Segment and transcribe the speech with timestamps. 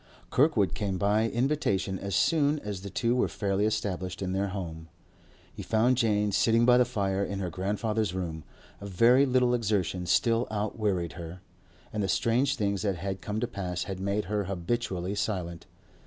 [0.31, 4.89] Kirkwood came by invitation as soon as the two were fairly established in their home.
[5.53, 8.43] He found Jane sitting by the fire in her grandfather's room;
[8.79, 11.41] a very little exertion still out wearied her,
[11.93, 15.67] and the strange things that had come to pass had made her habitually silent.